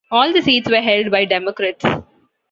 [0.09, 1.85] All the seats were held by Democrats.